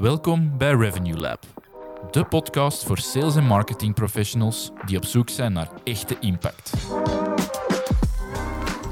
[0.00, 1.46] Welkom bij Revenue Lab,
[2.10, 6.72] de podcast voor sales en marketing professionals die op zoek zijn naar echte impact.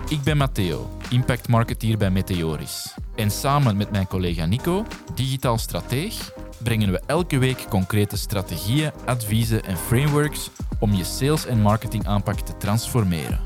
[0.08, 2.94] Ik ben Matteo, impact marketeer bij Meteoris.
[3.14, 4.85] En samen met mijn collega Nico,
[5.15, 6.33] digitaal strateeg,
[6.63, 12.40] brengen we elke week concrete strategieën, adviezen en frameworks om je sales- en marketing aanpak
[12.40, 13.40] te transformeren.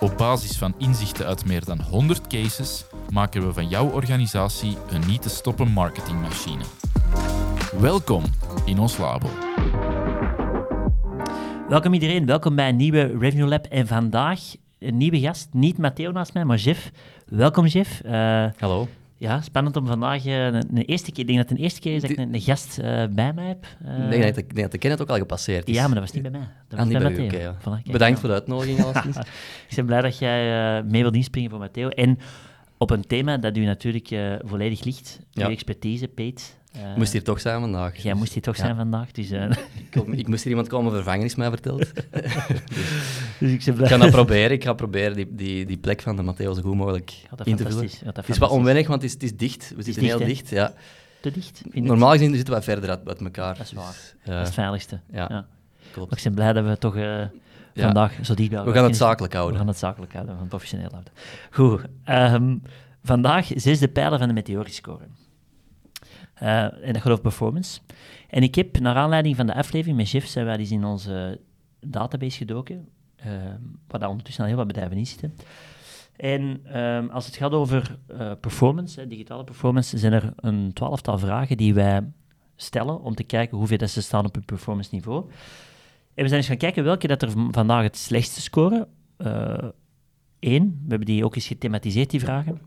[0.00, 5.06] Op basis van inzichten uit meer dan 100 cases maken we van jouw organisatie een
[5.06, 6.64] niet te stoppen marketingmachine.
[7.78, 8.22] Welkom
[8.64, 9.28] in ons labo.
[11.68, 13.66] Welkom iedereen, welkom bij een nieuwe Revenue Lab.
[13.66, 14.40] En vandaag
[14.78, 16.90] een nieuwe gast, niet Matteo naast mij, maar Jeff.
[17.26, 18.02] Welkom Jeff.
[18.04, 18.12] Uh,
[18.58, 18.88] Hallo.
[19.16, 21.80] Ja, spannend om vandaag uh, een, een, eerste keer, ik denk dat het een eerste
[21.80, 23.66] keer is dat ik een, een gast uh, bij mij heb.
[24.04, 25.74] ik denk dat, ik denk dat de kennis ook al gepasseerd is.
[25.74, 26.48] Ja, maar dat was niet bij mij.
[26.68, 27.24] Dat was ah, bij Matteo.
[27.24, 27.56] Okay, ja.
[27.60, 28.78] voilà, Bedankt voor de uitnodiging
[29.68, 31.88] ik ben blij dat jij mee wilt inspringen voor Matteo.
[31.88, 32.18] En
[32.78, 35.46] op een thema dat u natuurlijk volledig ligt, ja.
[35.46, 36.58] uw expertise, Peet.
[36.76, 37.96] Uh, moest hier toch zijn vandaag.
[37.96, 38.62] Jij moest hier toch ja.
[38.62, 39.10] zijn vandaag.
[39.10, 39.50] Dus, uh,
[39.90, 41.78] ik, ik, moest hier iemand komen vervangen, is mij verteld.
[43.38, 44.50] dus, ik, ik, ga dat proberen.
[44.50, 47.12] Ik ga proberen die, die, die plek van de Matteo zo goed mogelijk
[47.44, 47.90] in te vullen.
[48.04, 49.72] Het is wat onwennig, want het is, het is dicht.
[49.76, 50.48] We zitten dicht, heel dicht.
[50.48, 50.72] Ja.
[51.20, 51.62] Te dicht?
[51.72, 53.56] Normaal gezien zitten we verder uit, uit elkaar.
[53.56, 53.92] Dat is waar.
[53.92, 55.00] Dus, uh, dat is het veiligste.
[55.12, 55.46] Ja,
[55.92, 56.16] klopt.
[56.16, 56.96] ik ben blij dat we toch
[57.74, 59.52] vandaag zo dicht We gaan het zakelijk houden.
[59.52, 61.12] We gaan het zakelijk houden, van professioneel houden.
[61.50, 61.80] Goed.
[62.08, 62.62] Um,
[63.02, 65.04] vandaag zesde pijler van de Meteoriscore.
[66.42, 67.80] Uh, en dat over performance.
[68.28, 71.40] En ik heb, naar aanleiding van de aflevering met Jeff, zijn wij eens in onze
[71.80, 72.88] database gedoken,
[73.26, 73.26] uh,
[73.86, 75.34] waar daar ondertussen al heel wat bedrijven in zitten.
[76.16, 81.56] En um, als het gaat over uh, performance, digitale performance, zijn er een twaalftal vragen
[81.56, 82.12] die wij
[82.56, 85.30] stellen om te kijken hoeveel dat ze staan op hun performance niveau.
[86.14, 88.88] En we zijn eens gaan kijken welke dat er vandaag het slechtste scoren.
[90.40, 92.60] Eén, we hebben die ook eens gethematiseerd, die vragen.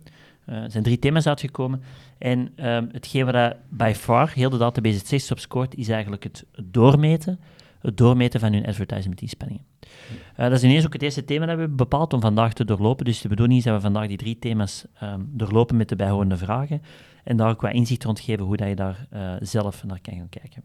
[0.49, 1.83] Uh, er zijn drie thema's uitgekomen.
[2.17, 6.23] En um, hetgeen waar by far heel de database het slechtst op scoort, is eigenlijk
[6.23, 7.39] het doormeten.
[7.81, 9.66] Het doormeten van hun advertisement inspanningen.
[9.81, 9.90] Uh,
[10.35, 13.06] dat is ineens ook het eerste thema dat we hebben bepaald om vandaag te doorlopen.
[13.06, 16.38] Dus de bedoeling is dat we vandaag die drie thema's um, doorlopen met de bijhorende
[16.38, 16.81] vragen.
[17.23, 20.16] En daar ook wat inzicht rond geven hoe dat je daar uh, zelf naar kan
[20.16, 20.63] gaan kijken.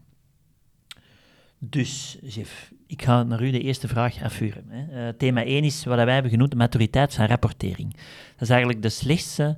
[1.61, 4.65] Dus, Jeff, ik ga naar u de eerste vraag afvuren.
[4.67, 5.07] Hè.
[5.07, 7.93] Uh, thema 1 is wat wij hebben genoemd maturiteit van rapportering.
[8.31, 9.57] Dat is eigenlijk de slechtste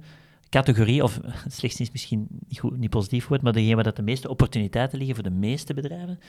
[0.51, 3.95] categorie, of het slechtste is misschien niet, goed, niet positief woord, maar degene waar dat
[3.95, 6.19] de meeste opportuniteiten liggen voor de meeste bedrijven,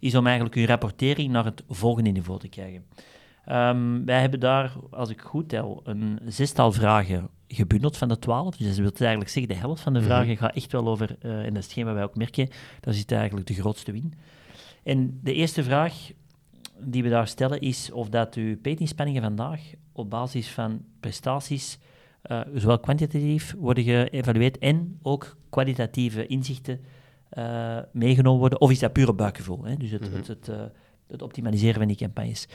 [0.00, 2.84] is om eigenlijk uw rapportering naar het volgende niveau te krijgen.
[3.48, 8.56] Um, wij hebben daar, als ik goed tel, een zestal vragen gebundeld van de twaalf.
[8.56, 11.38] Dus dat wil eigenlijk zeggen, de helft van de vragen gaat echt wel over, uh,
[11.38, 12.48] en dat is hetgeen wat wij ook merken,
[12.80, 14.14] dat zit eigenlijk de grootste win.
[14.82, 15.94] En de eerste vraag
[16.78, 19.60] die we daar stellen is of dat uw peetinspanningen vandaag
[19.92, 21.78] op basis van prestaties,
[22.26, 26.80] uh, zowel kwantitatief worden geëvalueerd en ook kwalitatieve inzichten
[27.38, 29.64] uh, meegenomen worden, of is dat puur op buikgevoel?
[29.64, 29.76] Hè?
[29.76, 30.16] Dus het, mm -hmm.
[30.16, 30.56] het, het, uh,
[31.06, 32.48] het, optimaliseren van die campagnes.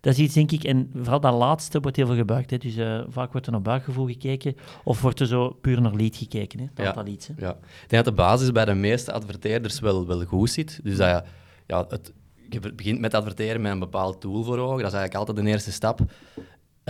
[0.00, 2.50] Dat is iets, denk ik, en vooral dat laatste wordt heel veel gebruikt.
[2.50, 2.58] Hè?
[2.58, 2.74] Dus
[3.08, 4.54] vaak wordt er naar buikgevoel gekeken,
[4.84, 6.82] of wordt er zo puur naar lead gekeken, hè?
[6.82, 7.34] Ja, leads, hè?
[7.36, 10.80] ja, ik denk dat de basis bij de meeste adverteerders wel, wel goed zit.
[10.82, 11.24] Dus dat
[11.66, 12.12] ja, het,
[12.48, 14.82] je begint met adverteren met een bepaald tool voor ogen.
[14.82, 16.00] Dat is eigenlijk altijd de eerste stap.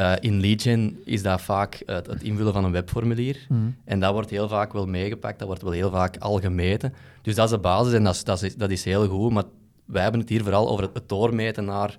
[0.00, 3.46] Uh, in LeadGen is dat vaak het, het, invullen van een webformulier.
[3.48, 3.76] Mm.
[3.84, 6.94] En dat wordt heel vaak wel meegepakt, dat wordt wel heel vaak al gemeten.
[7.22, 9.32] Dus dat is de basis en dat is, dat is, dat is heel goed.
[9.32, 9.44] Maar
[9.84, 11.96] wij hebben het hier vooral over het, het doormeten naar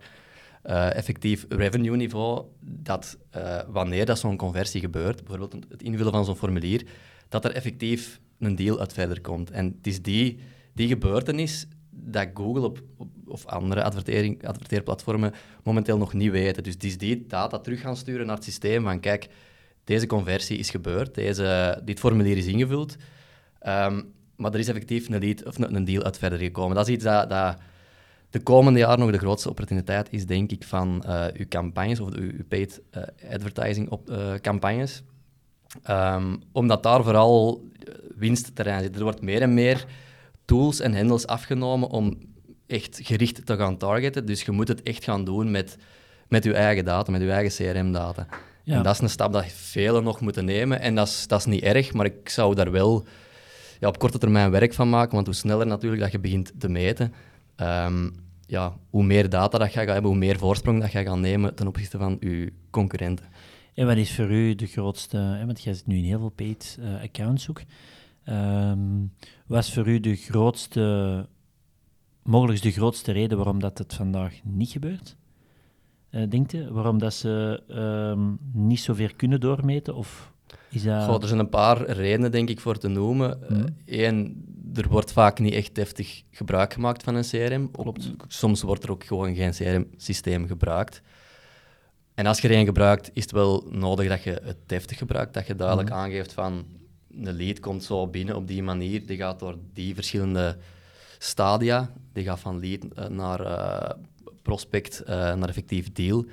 [0.66, 2.46] uh, effectief revenue niveau.
[2.60, 6.86] Dat uh, wanneer dat zo'n conversie gebeurt, bijvoorbeeld het invullen van zo'n formulier,
[7.30, 9.52] dat er effectief een deal uit verder komt.
[9.52, 10.40] En het is die,
[10.74, 11.68] die gebeurtenis
[12.04, 12.82] dat Google op,
[13.26, 16.64] of andere adverteerplatformen momenteel nog niet weten.
[16.64, 19.30] Dus die, die data terug gaan sturen naar het systeem van kijk,
[19.84, 22.96] deze conversie is gebeurd, deze, dit formulier is ingevuld,
[23.68, 26.76] um, maar er is effectief een, lead, of een, deal uit verder gekomen.
[26.76, 27.58] Dat is iets dat, dat
[28.30, 32.10] de komende jaren nog de grootste opportuniteit is, denk ik, van uh, uw campagnes of
[32.10, 35.04] uw, paid uh, advertising op, uh, campagnes.
[35.90, 37.70] Um, omdat daar vooral
[38.16, 38.96] winstterrein zit.
[38.96, 39.86] Er wordt meer en meer
[40.52, 42.18] tools en handles afgenomen om
[42.68, 44.26] echt gericht te gaan targeten.
[44.26, 45.78] Dus je moet het echt gaan doen met,
[46.28, 48.28] met je eigen data, met je eigen CRM-data.
[48.64, 48.76] Ja.
[48.76, 50.80] En dat is een stap dat velen nog moeten nemen.
[50.80, 53.06] En dat is, dat is niet erg, maar ik zou daar wel
[53.80, 55.14] ja, op korte termijn werk van maken.
[55.14, 57.14] Want hoe sneller natuurlijk dat je begint te meten,
[57.58, 58.16] um,
[58.46, 61.56] ja, hoe meer data dat je gaat hebben, hoe meer voorsprong dat je gaat nemen
[61.56, 63.26] ten opzichte van je concurrenten.
[63.74, 66.30] En wat is voor u de grootste, hè, want jij zit nu in heel veel
[66.30, 67.62] paid uh, accounts ook.
[68.30, 69.14] Um,
[69.46, 71.28] wat is voor u de grootste,
[72.24, 75.16] mogelijk de grootste reden waarom dat het vandaag niet gebeurt?
[76.12, 76.70] Uh, denkt u?
[76.70, 79.96] Waarom dat ze um, niet zoveel kunnen doormeten?
[79.96, 80.34] Of
[80.70, 81.04] is dat...
[81.04, 83.40] Goh, er zijn een paar redenen, denk ik, voor te noemen.
[83.50, 83.68] Mhm.
[83.86, 87.72] Eén, er wordt vaak niet echt deftig gebruik gemaakt van een CRM.
[87.72, 88.12] Klopt.
[88.28, 91.02] Soms wordt er ook gewoon geen CRM-systeem gebruikt.
[92.14, 95.34] En als je er een gebruikt, is het wel nodig dat je het deftig gebruikt.
[95.34, 95.98] Dat je duidelijk Mhm.
[95.98, 96.66] aangeeft van,
[97.16, 99.06] een lead komt zo binnen op die manier.
[99.06, 100.58] Die gaat door die verschillende
[101.18, 101.92] stadia.
[102.14, 103.96] Die gaat van lead eh, naar eh,
[104.42, 106.26] prospect, eh, naar effectief deal.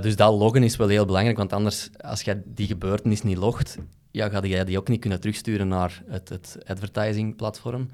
[0.00, 3.78] Dus dat loggen is wel heel belangrijk, want anders, als je die gebeurtenis niet logt,
[4.10, 7.90] ja, ga je die ook niet kunnen terugsturen naar het, het advertising-platform.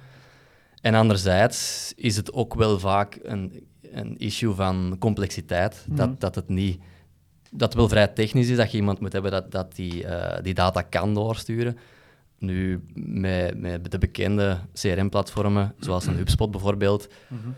[0.81, 5.96] En anderzijds is het ook wel vaak een, een issue van complexiteit, Mhm.
[5.96, 6.81] dat, dat het niet...
[7.54, 10.43] Dat het wel vrij technisch is, dat je iemand moet hebben dat, dat die, eh,
[10.43, 11.78] die data kan doorsturen.
[12.38, 17.49] Nu, met, met de bekende CRM-platformen, zoals een HubSpot bijvoorbeeld, Mhm.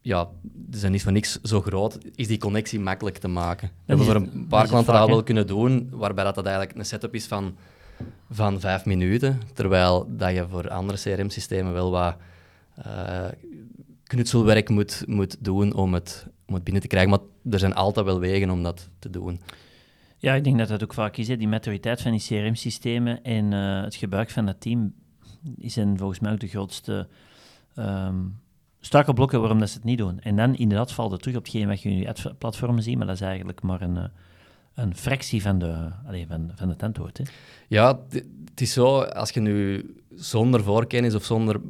[0.00, 0.28] ja,
[0.72, 3.68] ze zijn niet voor niks zo groot, is die connectie makkelijk te maken.
[3.68, 6.46] We is hebben voor een dat paar klanten dat wel kunnen doen, waarbij dat, dat
[6.46, 7.56] eigenlijk een setup is van,
[8.30, 12.16] van vijf minuten, terwijl dat je voor andere CRM-systemen wel wat
[12.74, 13.24] eh,
[14.04, 17.10] knutselwerk moet, moet doen om het, om het binnen te krijgen.
[17.10, 19.40] Maar er zijn altijd wel wegen om dat te doen.
[20.16, 21.28] Ja, ik denk dat dat ook vaak is.
[21.28, 21.36] Hè.
[21.36, 24.94] Die maturiteit van die CRM-systemen en eh, het gebruik van dat team
[25.58, 27.08] zijn volgens mij ook de grootste
[27.74, 28.14] ehm
[28.80, 30.20] struikelblokken waarom dat ze het niet doen.
[30.20, 33.06] En dan inderdaad valt het terug op hetgeen wat je in je platformen ziet, maar
[33.06, 34.04] dat is eigenlijk maar een, eh,
[34.74, 37.18] een fractie van, de, allee, van, van het antwoord.
[37.18, 37.24] Hè.
[37.68, 38.00] Ja,
[38.44, 41.60] het is zo, als je nu zonder voorkennis of zonder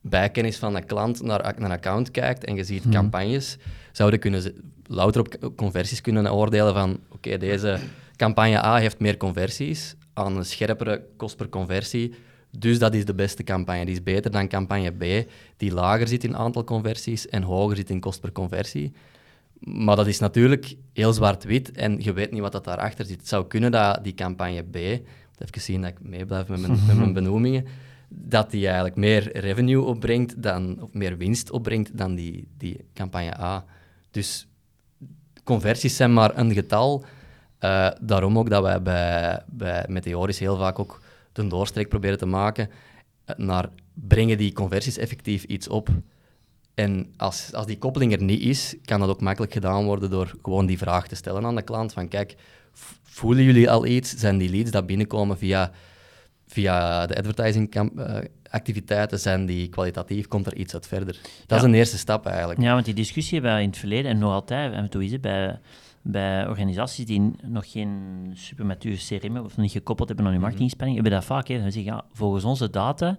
[0.00, 2.92] bijkennis van een klant naar, naar een account kijkt en je ziet Mhm.
[2.92, 3.58] campagnes,
[3.92, 4.54] zouden kunnen
[4.86, 7.78] louter op conversies kunnen oordelen van oké, deze
[8.16, 12.14] campagne A heeft meer conversies aan een scherpere kost per conversie,
[12.58, 13.84] dus dat is de beste campagne.
[13.84, 17.90] Die is beter dan campagne B, die lager zit in aantal conversies en hoger zit
[17.90, 18.92] in kost per conversie.
[19.58, 23.18] Maar dat is natuurlijk heel zwart-wit en je weet niet wat dat daarachter zit.
[23.18, 26.96] Het zou kunnen dat die campagne B, even zien dat ik meeblijf met mijn, met
[26.96, 27.66] mijn benoemingen,
[28.08, 33.40] dat die eigenlijk meer revenue opbrengt dan, of meer winst opbrengt dan die, die campagne
[33.40, 33.64] A.
[34.12, 34.46] Dus
[35.44, 37.04] conversies zijn maar een getal.
[37.58, 42.26] Eh, daarom ook dat wij bij, bij Meteoris heel vaak ook de doorstreek proberen te
[42.26, 42.70] maken
[43.36, 45.88] naar brengen die conversies effectief iets op.
[46.74, 50.34] En als, als die koppeling er niet is, kan dat ook makkelijk gedaan worden door
[50.42, 52.34] gewoon die vraag te stellen aan de klant van kijk,
[53.02, 54.16] voelen jullie al iets?
[54.16, 55.70] Zijn die leads dat binnenkomen via,
[56.46, 58.18] via de advertising camp- eh,
[58.52, 60.26] activiteiten, zijn die kwalitatief?
[60.28, 61.20] Komt er iets uit verder?
[61.46, 62.60] Dat is een eerste stap eigenlijk.
[62.60, 65.12] Ja, want die discussie hebben we in het verleden en nog altijd, en toe is
[65.12, 65.58] het bij,
[66.02, 67.90] bij organisaties die nog geen
[68.34, 71.48] supermatuur CRM hebben of niet gekoppeld hebben aan hun marketingspanning, hebben we dat vaak.
[71.48, 71.60] Hè.
[71.60, 73.18] Dan zeggen ja, volgens onze data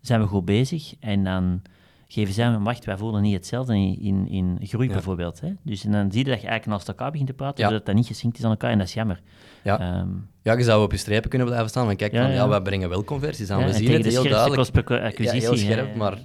[0.00, 1.62] zijn we goed bezig en dan
[2.08, 4.92] geven zij een wacht, wij voelen niet hetzelfde in, in, in groei Ja.
[4.92, 5.40] bijvoorbeeld.
[5.40, 5.52] Hè.
[5.62, 7.70] Dus en dan zie je dat je eigenlijk naast elkaar begint te praten, Ja.
[7.70, 9.20] zodat dat niet gesynct is aan elkaar en dat is jammer.
[9.62, 9.78] Ja.
[9.80, 10.08] Ehm,
[10.46, 12.88] Ja, je zou op je strepen kunnen blijven staan kijken Ja, van, ja, wij brengen
[12.88, 13.58] wel conversies aan.
[13.58, 14.54] we en zien het heel duidelijk.
[14.56, 15.40] kost per Ja, acquisitie.
[15.40, 16.18] heel scherp, maar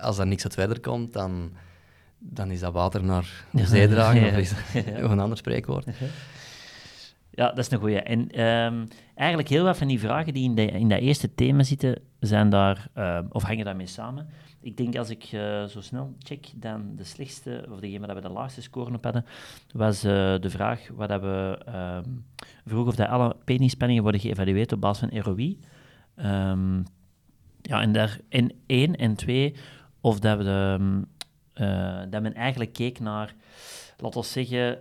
[0.00, 1.50] als daar niks uit verder komt, dan,
[2.18, 4.26] dan is dat water naar de zee dragen.
[4.28, 4.52] Of is
[5.00, 5.86] nog een ander spreekwoord.
[7.38, 8.00] Ja, dat is een goeie.
[8.00, 11.62] En ehm, eigenlijk heel wat van die vragen die in, de, in dat eerste thema
[11.62, 14.28] zitten, zijn daar, ehm, of hangen daarmee samen.
[14.60, 18.20] Ik denk als ik eh, zo snel check, dan de slechtste, of degene waar we
[18.20, 19.24] de laagste score op hadden,
[19.72, 22.10] was eh, de vraag waar dat we ehm,
[22.66, 25.58] vroegen of dat alle penningspanningen worden geëvalueerd op basis van ROI.
[27.62, 29.54] Ja, en, daar, en één en twee,
[30.00, 30.78] of dat, we
[31.52, 33.34] eh, dat men eigenlijk keek naar,
[33.96, 34.78] laten we zeggen,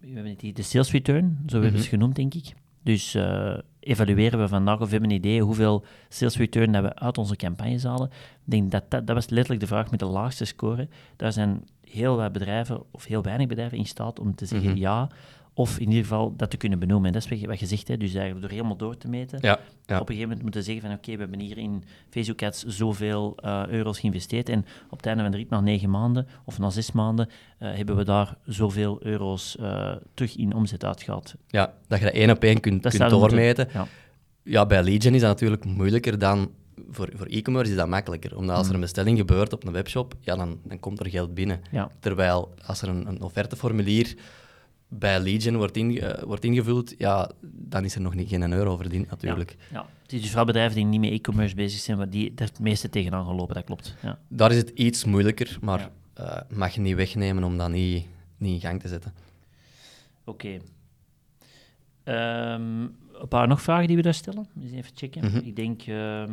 [0.00, 1.88] we hebben het hier de sales return, zo hebben we het Mhm.
[1.94, 2.54] genoemd, denk ik.
[2.82, 6.94] Dus eh, evalueren we vandaag of we hebben een idee hoeveel sales return dat we
[6.96, 8.10] uit onze campagnes halen.
[8.10, 10.88] Ik denk dat, dat dat was letterlijk de vraag met de laagste score.
[11.16, 14.78] Daar zijn heel wat bedrijven, of heel weinig bedrijven in staat om te zeggen Mhm.
[14.78, 15.08] ja,
[15.54, 17.06] of in ieder geval dat te kunnen benoemen.
[17.06, 17.96] En dat is wat je- zegt, hè.
[17.96, 19.38] dus eigenlijk door helemaal door te meten.
[19.42, 19.48] Ja,
[19.86, 19.94] ja.
[19.94, 23.36] Op een gegeven moment moeten zeggen van oké, we hebben hier in Facebook Ads zoveel
[23.36, 26.70] eh, euro's geïnvesteerd en op het einde van de rit, na negen maanden of na
[26.70, 27.28] zes maanden,
[27.58, 31.34] eh, hebben we daar zoveel euro's eh, terug in omzet uitgehaald.
[31.48, 33.68] ja, dat je dat één op één kunt, kunt doormeten.
[33.72, 33.86] Ja.
[34.42, 36.50] Ja, bij Legion is dat natuurlijk moeilijker dan...
[36.90, 38.36] Voor, voor e-commerce is dat makkelijker.
[38.36, 41.34] Omdat als er een bestelling gebeurt op een webshop, ja, dan, dan komt er geld
[41.34, 41.60] binnen.
[41.98, 44.16] Terwijl als er een, een offerteformulier
[44.92, 48.76] bij Legion wordt, inge- eh, wordt ingevuld, ja, dan is er nog niet geen euro
[48.76, 49.56] verdiend natuurlijk.
[49.72, 49.86] Ja.
[50.02, 52.88] Het is dus vooral bedrijven die niet met e-commerce bezig zijn, maar die het meeste
[52.90, 53.94] tegenaan gaan lopen, dat klopt.
[54.02, 54.18] Ja.
[54.28, 55.90] Daar is het iets moeilijker, maar Ja.
[56.24, 58.06] eh, mag je niet wegnemen om dat niet,
[58.36, 59.14] niet in gang te zetten.
[60.24, 60.58] Oké.
[62.04, 62.80] Ehm,
[63.12, 64.46] een paar nog vragen die we daar stellen.
[64.62, 65.24] Eens even checken.
[65.24, 65.36] Mhm.
[65.36, 65.82] Ik denk...
[65.82, 66.32] ehm,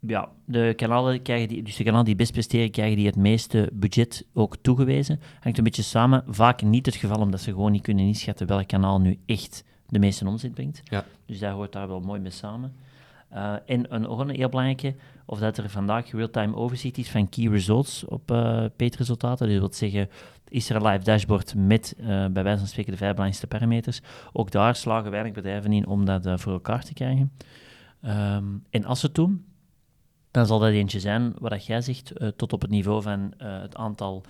[0.00, 3.70] ja, de kanalen krijgen die, dus de kanalen die best presteren, krijgen die het meeste
[3.72, 5.20] budget ook toegewezen.
[5.40, 6.24] Hangt een beetje samen.
[6.26, 9.98] Vaak niet het geval, omdat ze gewoon niet kunnen inschatten welk kanaal nu echt de
[9.98, 10.80] meeste omzet brengt.
[10.84, 11.04] Ja.
[11.26, 12.72] Dus daar hoort daar wel mooi mee samen.
[13.32, 14.94] Uh, en een, ook een heel belangrijke,
[15.26, 19.78] of dat er vandaag real-time overzicht is van key results op uh, resultaten Dus dat
[19.78, 20.08] wil zeggen,
[20.48, 24.00] is er een live dashboard met, uh, bij wijze van spreken, de vijf belangrijkste parameters.
[24.32, 27.32] Ook daar slagen weinig bedrijven in om dat voor elkaar te krijgen.
[28.02, 29.44] Um, en als ze het doen,
[30.30, 34.22] dan zal dat eentje zijn wat jij zegt, tot op het niveau van het aantal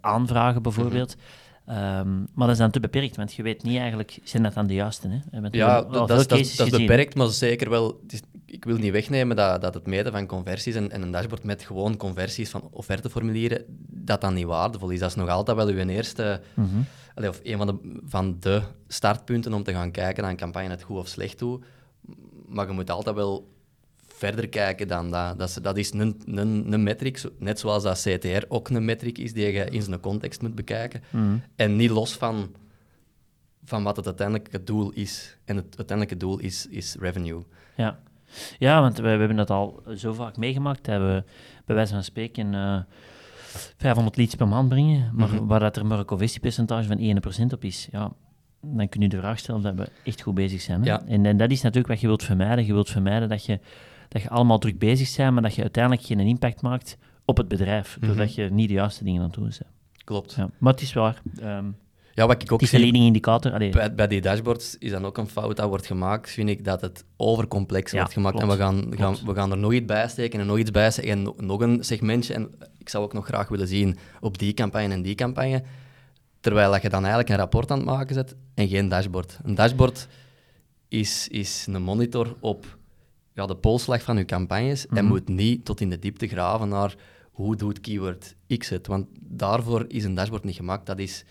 [0.00, 1.16] aanvragen bijvoorbeeld.
[1.16, 1.22] Mm
[1.68, 4.66] Um, maar dat is dan te beperkt, want je weet niet eigenlijk, zijn dat dan
[4.66, 5.08] de juiste?
[5.08, 5.38] Hè?
[5.50, 8.00] ja, dat, dat, dat, is beperkt, maar zeker wel.
[8.08, 11.44] Is, ik wil niet wegnemen dat, dat het meten van conversies en, en, een dashboard
[11.44, 14.98] met gewoon conversies van offerteformulieren, dat dan niet waardevol is.
[14.98, 16.86] Dat is nog altijd wel uw eerste, mm -hmm.
[17.14, 20.68] allez, of een van de, van de startpunten om te gaan kijken naar een campagne
[20.68, 21.64] het goed of slecht doet.
[22.46, 23.53] Maar je moet altijd wel
[24.24, 25.38] verder kijken dan dat.
[25.38, 29.18] Dat is, dat is een, een, een metric, net zoals dat CTR ook een metric
[29.18, 31.02] is die je in zijn context moet bekijken.
[31.10, 31.36] Mhm.
[31.56, 32.54] En niet los van,
[33.64, 35.38] van wat het uiteindelijke doel is.
[35.44, 37.42] En het uiteindelijke doel is, is revenue.
[37.76, 37.98] Ja.
[38.58, 40.84] ja, want we, we hebben dat al zo vaak meegemaakt.
[40.84, 41.24] Dat we
[41.64, 42.80] bij wijze van spreken uh,
[43.76, 45.46] 500 leads per maand brengen, maar mm -hmm.
[45.46, 47.88] waar dat er maar een conversiepercentage van 1% op is.
[47.90, 48.12] Ja,
[48.60, 50.80] dan kun je de vraag stellen dat we echt goed bezig zijn.
[50.80, 50.86] Hè?
[50.86, 51.02] Ja.
[51.06, 52.66] En, en dat is natuurlijk wat je wilt vermijden.
[52.66, 53.60] Je wilt vermijden dat je
[54.14, 57.48] dat je allemaal druk bezig bent, maar dat je uiteindelijk geen impact maakt op het
[57.48, 58.06] bedrijf, mhm.
[58.06, 59.72] doordat je niet de juiste dingen aan het doen bent.
[60.04, 60.34] Klopt.
[60.34, 61.22] Ja, maar het is waar.
[61.42, 61.76] Um,
[62.12, 63.58] ja, wat ik ook het is een leading indicator.
[63.70, 66.80] Bij, bij, die dashboards is dan ook een fout dat wordt gemaakt, vind ik, dat
[66.80, 68.40] het overcomplex wordt gemaakt.
[68.40, 70.90] En we gaan, gaan, we gaan er nog iets bij steken en nog iets bij
[70.90, 72.34] steken en nog een segmentje.
[72.34, 75.62] En ik zou ook nog graag willen zien op die campagne en die campagne.
[76.40, 79.38] Terwijl dat je dan eigenlijk een rapport aan het maken zet en geen dashboard.
[79.42, 80.08] Een dashboard
[80.88, 82.78] is, is een monitor op
[83.34, 85.06] ja, de polslag van uw campagnes en mhm.
[85.06, 86.94] moet niet tot in de diepte graven naar
[87.32, 88.86] hoe doet keyword X het.
[88.86, 90.86] Want daarvoor is een dashboard niet gemaakt.
[90.86, 91.24] Dat is,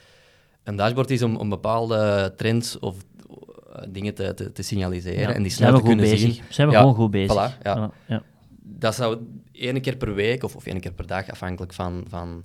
[0.64, 2.96] een dashboard is om, om bepaalde trends of
[3.30, 6.34] uh, dingen te, te, te signaliseren en die snel te kunnen bezig.
[6.34, 6.44] zien.
[6.50, 7.54] Zijn we gewoon goed bezig.
[7.54, 7.92] Voilà, ja.
[8.06, 8.24] ja.
[8.62, 9.18] Dat zou
[9.52, 12.44] één keer per week of, of één keer per dag, afhankelijk van, van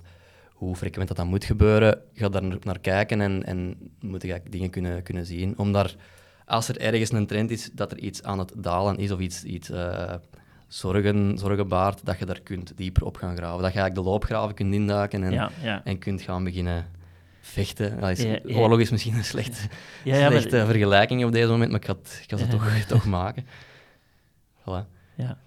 [0.53, 4.69] hoe frequent dat dan moet gebeuren, ga daar naar kijken en, en moet ik dingen
[4.69, 5.57] kunnen, kunnen zien.
[5.57, 5.95] Om daar
[6.49, 9.43] als er ergens een trend is dat er iets aan het dalen is of iets,
[9.43, 10.13] iets uh,
[10.67, 13.61] zorgen, zorgen baart, dat je daar kunt dieper op gaan graven.
[13.61, 15.51] Dat je eigenlijk de loopgraven kunt induiken en,
[15.83, 16.85] en kunt gaan beginnen
[17.41, 17.99] vechten.
[17.99, 19.67] Is, Oorlog is misschien een slechte,
[20.03, 23.45] slechte vergelijking op deze moment, maar ik ga het, ik ga het toch, toch maken.
[24.61, 24.87] Voilà.
[25.15, 25.37] Ja.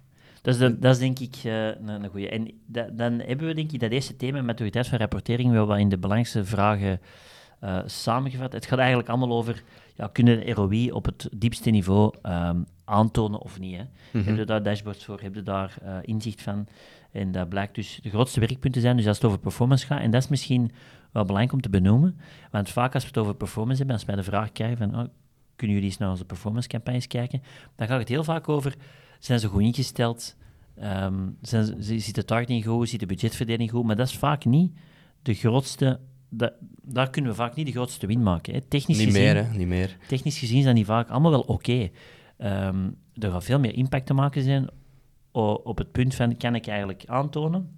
[0.42, 2.28] Dus dat, dat is denk ik uh, een, een goede.
[2.28, 2.50] En
[2.92, 5.98] dan hebben we denk ik dat eerste thema maturiteit van rapportering wel wat in de
[5.98, 7.00] belangrijkste vragen
[7.64, 8.52] uh, samengevat.
[8.52, 9.62] Het gaat eigenlijk allemaal over
[9.94, 13.76] ja, kunnen ROI op het diepste niveau um, aantonen of niet.
[13.76, 13.84] Hè?
[14.12, 15.20] Mm Heb je daar dashboards voor?
[15.20, 16.66] Heb je daar uh, inzicht van?
[17.12, 20.00] En dat blijkt dus de grootste werkpunten zijn, dus als het over performance gaat.
[20.00, 20.70] En dat is misschien
[21.12, 22.20] wel belangrijk om te benoemen,
[22.50, 25.08] want vaak als we het over performance hebben, als wij de vraag krijgen van, oh,
[25.56, 27.42] kunnen jullie eens naar onze performance campagnes kijken,
[27.76, 28.74] dan gaat het heel vaak over,
[29.18, 30.36] zijn ze goed ingesteld?
[30.82, 32.88] Um, zijn, zit de targeting goed?
[32.88, 33.84] Zit de budgetverdeling goed?
[33.84, 34.72] Maar dat is vaak niet
[35.22, 36.00] de grootste
[36.82, 38.54] daar kunnen we vaak niet de grootste win maken.
[38.54, 38.60] Hè.
[38.60, 39.56] Technisch niet gezien, meer, hè?
[39.56, 39.96] niet meer.
[40.06, 41.90] Technisch gezien zijn die vaak allemaal wel oké.
[42.36, 44.68] Ehm, er gaat veel meer impact te maken zijn
[45.32, 47.70] op het punt van, kan ik eigenlijk aantonen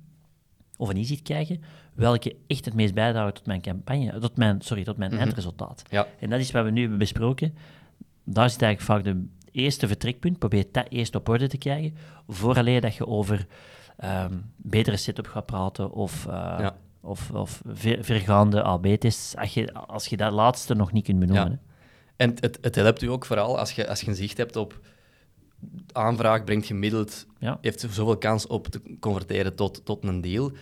[0.76, 1.60] of een inzicht krijgen
[1.94, 5.20] welke echt het meest bijdragen tot mijn campagne, tot mijn, sorry, tot mijn mhm.
[5.20, 5.82] eindresultaat.
[5.90, 6.06] Ja.
[6.20, 7.54] En dat is wat we nu hebben besproken.
[8.24, 10.38] Daar zit eigenlijk vaak de eerste vertrekpunt.
[10.38, 11.96] Probeer dat eerst op orde te krijgen,
[12.28, 13.46] vooraleer dat je over
[14.04, 16.68] um, betere setup gaat praten of uh,
[17.04, 17.62] of, of
[18.00, 21.50] vergaande AB-tests, als je, als je dat laatste nog niet kunt benoemen.
[21.50, 21.72] Ja.
[22.16, 24.80] En het, het helpt u ook vooral als je, als je een zicht hebt op
[25.92, 27.58] aanvraag brengt gemiddeld, ja.
[27.60, 30.52] heeft zoveel kans op te converteren tot, tot een deal,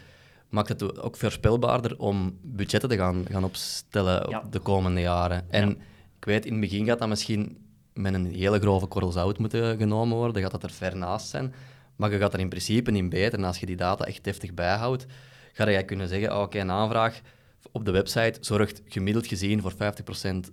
[0.49, 5.51] maakt het ook voorspelbaarder om budgetten te gaan, gaan opstellen op de komende jaren.
[5.51, 5.71] En
[6.19, 7.59] ik weet, in het begin gaat dat misschien
[7.93, 11.55] met een hele grove korrel zout moeten genomen worden, gaat dat er ver naast zijn,
[11.97, 13.39] maar je gaat er in principe in beter.
[13.39, 15.07] En als je die data echt deftig bijhoudt,
[15.52, 17.21] ga jij kunnen zeggen, oh, oké, een aanvraag
[17.73, 19.88] op de website zorgt gemiddeld gezien voor 50% uh,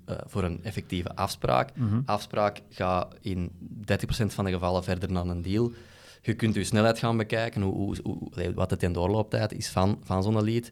[0.05, 1.75] eh, voor een effectieve afspraak.
[1.75, 2.01] Mhm.
[2.05, 3.51] Afspraak gaat in
[3.81, 5.71] 30% van de gevallen verder naar een deal.
[6.21, 10.23] Je kunt je snelheid gaan bekijken, hoe, hoe, wat het in doorlooptijd is van, van
[10.23, 10.71] zo'n lead,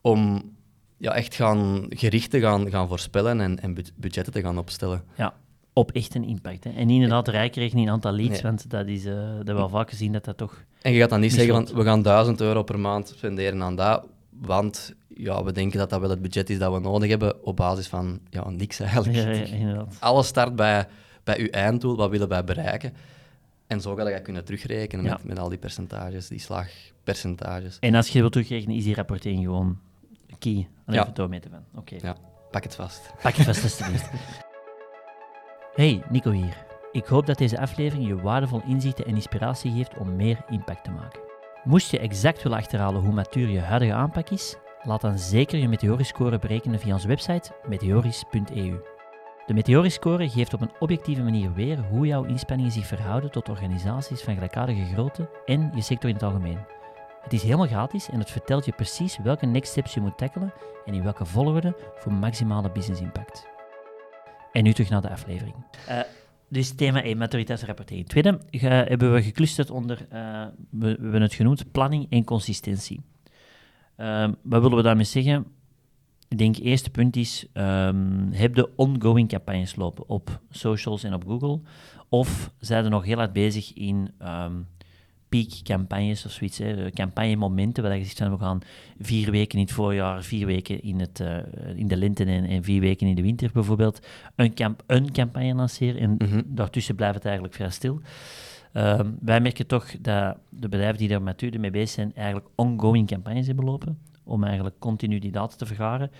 [0.00, 0.50] om
[0.96, 5.04] ja, echt gaan, gericht te gaan, gaan voorspellen en, en budgetten te gaan opstellen.
[5.16, 5.34] Ja,
[5.72, 6.64] op echt een impact.
[6.64, 6.70] Hè.
[6.70, 9.14] En inderdaad rijkrekenen in aantal leads, want dat is uh,
[9.44, 10.64] dat we al vaak gezien dat dat toch...
[10.82, 14.06] En je gaat dan niet, zeggen, we gaan 1000 euro per maand spenderen aan dat,
[14.30, 17.56] want ja, we denken dat dat wel het budget is dat we nodig hebben, op
[17.56, 19.14] basis van ja, niks eigenlijk.
[19.14, 19.96] Ja, ja, inderdaad.
[20.00, 20.86] Alles start bij,
[21.24, 22.92] bij uw einddoel, wat willen wij bereiken.
[23.66, 27.76] En zo ga je kunnen terugrekenen met, met al die percentages, die slagpercentages.
[27.80, 29.78] En als je wilt terugrekenen, is die rapportering gewoon
[30.38, 30.68] key.
[30.86, 31.02] Alleen ja.
[31.02, 31.80] even doormeten van.
[31.80, 31.96] Oké.
[32.00, 32.16] Ja,
[32.50, 33.10] pak het vast.
[33.22, 34.10] Pak het vast, alsjeblieft.
[35.72, 36.64] Hey, Nico hier.
[36.90, 40.90] Ik hoop dat deze aflevering je waardevol inzichten en inspiratie geeft om meer impact te
[40.90, 41.20] maken.
[41.64, 45.68] Moest je exact willen achterhalen hoe matuur je huidige aanpak is, laat dan zeker je
[45.68, 48.80] Meteoriscore berekenen via onze website meteoris.eu.
[49.46, 54.22] De Meteoriscore geeft op een objectieve manier weer hoe jouw inspanningen zich verhouden tot organisaties
[54.22, 56.58] van gelijkaardige grootte en je sector in het algemeen.
[57.22, 60.52] Het is helemaal gratis en het vertelt je precies welke next steps je moet tackelen
[60.84, 63.51] en in welke volgorde voor maximale business impact.
[64.52, 65.54] En nu terug naar de aflevering.
[65.88, 66.00] Uh,
[66.48, 68.08] dus thema 1, maturiteitsrapportering.
[68.08, 73.00] Tweede hebben we geclusterd onder, uh, we, hebben het genoemd, planning en consistentie.
[73.96, 75.46] Uh, wat willen we daarmee zeggen?
[76.28, 81.14] Ik denk, het eerste punt is, um, heb de ongoing campagnes lopen op socials en
[81.14, 81.60] op Google,
[82.08, 84.66] of zijn er nog heel hard bezig in um,
[85.32, 88.60] peak-campagnes of zoiets, hè, campagnemomenten, waar je zegt, we gaan
[89.00, 91.36] vier weken in het voorjaar, vier weken in, het, uh,
[91.74, 95.54] in de lente en, en, vier weken in de winter bijvoorbeeld, een, camp een campagne
[95.54, 96.42] lanceren en mm -hmm.
[96.46, 98.00] daartussen blijft het eigenlijk vrij stil.
[98.72, 103.06] Uh, wij merken toch dat de bedrijven die daar met mee bezig zijn, eigenlijk ongoing
[103.06, 106.10] campagnes hebben lopen, om eigenlijk continu die data te vergaren.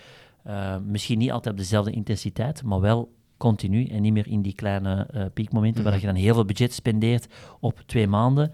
[0.46, 4.54] Uh, misschien niet altijd op dezelfde intensiteit, maar wel continu en niet meer in die
[4.54, 5.92] kleine uh, piekmomenten, mm -hmm.
[5.92, 7.26] waar je dan heel veel budget spendeert
[7.60, 8.52] op twee maanden,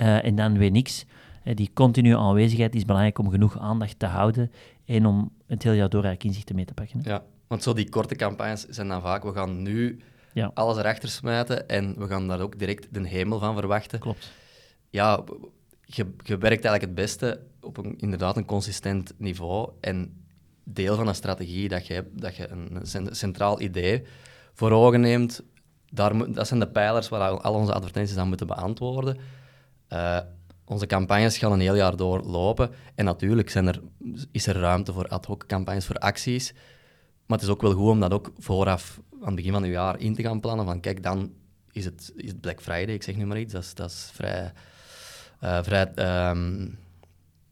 [0.00, 1.04] uh, en dan weer niks.
[1.44, 4.52] Uh, die continue aanwezigheid is belangrijk om genoeg aandacht te houden
[4.84, 7.00] en om het hele jaar door eigenlijk inzichten mee te pakken.
[7.02, 7.10] Hè?
[7.10, 10.00] Ja, want zo die korte campagnes zijn dan vaak, we gaan nu
[10.32, 10.50] ja.
[10.54, 13.98] alles erachter smijten en we gaan daar ook direct de hemel van verwachten.
[13.98, 14.32] Klopt.
[14.90, 15.24] Ja,
[15.84, 20.24] je, je werkt eigenlijk het beste op een, inderdaad een consistent niveau en
[20.64, 24.02] deel van een strategie dat je hebt, dat je een centraal idee
[24.52, 25.42] voor ogen neemt,
[25.90, 29.16] daar, dat zijn de pijlers waar al onze advertenties aan moeten beantwoorden.
[29.92, 30.18] Uh,
[30.64, 32.70] onze campagnes gaan een heel jaar doorlopen.
[32.94, 33.80] En natuurlijk zijn er,
[34.32, 36.52] is er ruimte voor ad hoc campagnes, voor acties.
[37.26, 39.72] Maar het is ook wel goed om dat ook vooraf, aan het begin van het
[39.72, 40.66] jaar, in te gaan plannen.
[40.66, 41.32] Van kijk, dan
[41.72, 43.52] is het, is het Black Friday, ik zeg nu maar iets.
[43.52, 44.52] Dat is, dat is vrij...
[45.44, 45.92] Uh, vrij
[46.30, 46.78] um,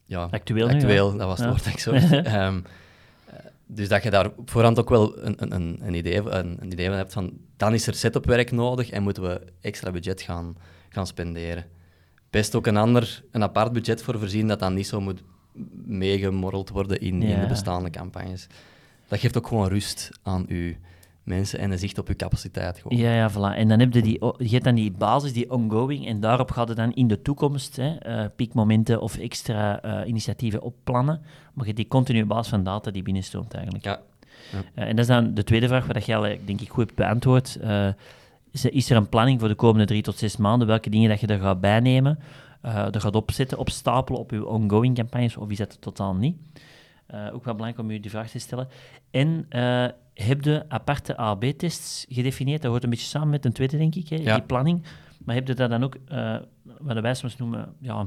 [0.05, 2.65] ja, actueel, actueel nu, dat was het woord dat ik zo um,
[3.67, 6.87] Dus dat je daar op voorhand ook wel een, een, een, idee, een, een idee
[6.87, 7.39] van hebt van...
[7.57, 10.57] Dan is er setupwerk nodig en moeten we extra budget gaan,
[10.89, 11.65] gaan spenderen
[12.37, 15.23] best ook een ander, een apart budget voor voorzien dat dan niet zo moet
[15.87, 17.35] meegemorreld worden in, ja.
[17.35, 18.47] in de bestaande campagnes.
[19.09, 20.73] Dat geeft ook gewoon rust aan uw
[21.23, 22.79] mensen en een zicht op uw capaciteit.
[22.79, 22.99] Gewoon.
[22.99, 23.57] Ja, ja, voilà.
[23.57, 26.69] En dan heb je, die, je hebt dan die basis, die ongoing, en daarop gaat
[26.69, 31.21] het dan in de toekomst hè, uh, piekmomenten of extra uh, initiatieven opplannen.
[31.55, 33.85] Maar je die continue basis van data die binnenstroomt eigenlijk.
[33.85, 34.01] Ja.
[34.53, 34.59] ja.
[34.59, 37.59] Uh, en dat is dan de tweede vraag, waar al, denk ik, goed hebt beantwoord
[38.65, 40.67] is er een planning voor de komende drie tot zes maanden?
[40.67, 42.19] Welke dingen dat je er gaat bijnemen,
[42.65, 46.37] uh, er gaat opzetten, opstapelen op je ongoing campagnes, of is dat totaal niet?
[47.15, 48.69] Uh, ook wel belangrijk om u die vraag te stellen.
[49.11, 52.63] En uh, heb je aparte A-B-tests gedefinieerd?
[52.63, 54.35] Dat hoort een beetje samen met een tweede, denk ik, hè, ja.
[54.35, 54.83] die planning.
[55.25, 55.97] Maar heb je dat dan ook,
[56.79, 58.07] wat wij soms noemen, ja,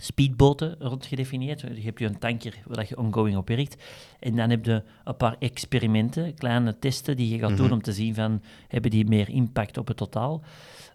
[0.00, 1.60] speedboten rond gedefinieerd.
[1.60, 3.82] Je hebt je een tanker waar je ongoing op werkt.
[4.20, 7.92] En dan heb je een paar experimenten, kleine testen die je gaat doen om te
[7.92, 10.42] zien van, hebben die meer impact op het totaal?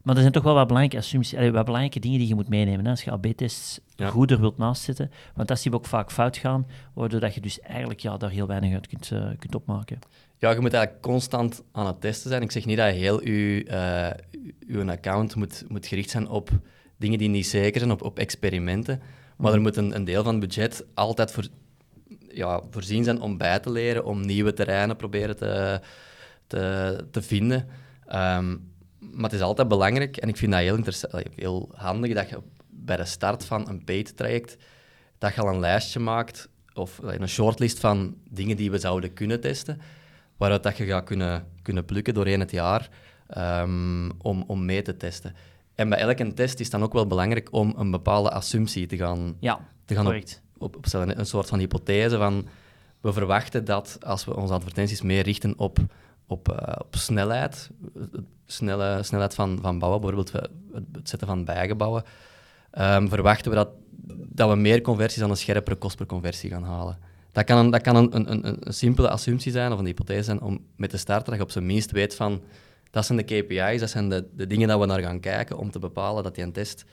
[0.03, 2.85] Maar er zijn toch wel wat belangrijke assumpties, wat belangrijke dingen die je moet meenemen
[2.85, 4.09] hè, als je AB-tests ja.
[4.09, 5.11] goed er wilt naast zetten.
[5.35, 8.29] Want dat zie je ook vaak fout gaan, waardoor dat je dus eigenlijk ja, daar
[8.29, 9.99] heel weinig uit kunt, uh, kunt opmaken.
[10.37, 12.41] Ja, je moet eigenlijk constant aan het testen zijn.
[12.41, 13.65] Ik zeg niet dat heel je,
[14.69, 16.49] uh, uw account moet, moet gericht zijn op
[16.97, 19.01] dingen die niet zeker zijn, op, op experimenten.
[19.37, 19.67] Maar er mhm.
[19.67, 21.47] moet een, een deel van het budget altijd voor,
[22.29, 25.81] ja, voorzien zijn om bij te leren, om nieuwe terreinen proberen te,
[26.47, 27.67] te, te vinden.
[28.07, 30.79] Um, maar het is altijd belangrijk, en ik vind dat heel,
[31.35, 34.57] heel handig, dat je bij de start van een paid-traject,
[35.17, 39.39] dat je al een lijstje maakt, of een shortlist van dingen die we zouden kunnen
[39.39, 39.81] testen,
[40.37, 42.89] waaruit dat je gaat kunnen, kunnen plukken doorheen het jaar
[43.37, 45.35] um, om, om mee te testen.
[45.75, 49.35] En bij elke test is dan ook wel belangrijk om een bepaalde assumptie te gaan,
[49.39, 50.23] ja, te gaan op,
[50.57, 51.19] op, opstellen.
[51.19, 52.47] Een soort van hypothese van,
[53.01, 55.77] we verwachten dat als we onze advertenties meer richten op,
[56.27, 57.69] op, uh, op snelheid,
[58.45, 60.49] snelle, snelheid van, van bouwen, bijvoorbeeld
[60.91, 62.03] het zetten van bijgebouwen,
[62.77, 63.69] um, verwachten we dat,
[64.27, 66.97] dat we meer conversies aan een scherpere kost per conversie gaan halen.
[67.31, 70.23] Dat kan, een, dat kan een, een, een, een simpele assumptie zijn, of een hypothese
[70.23, 72.41] zijn, om met te starten dat je op zijn minst weet van
[72.95, 75.71] dat zijn de KPI's, dat zijn de, de dingen dat we naar gaan kijken om
[75.71, 76.85] te bepalen dat die een test,